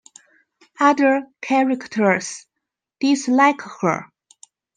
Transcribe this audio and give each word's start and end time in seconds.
Other 0.79 1.27
characters 1.41 2.47
dislike 2.99 3.61
her. 3.81 4.07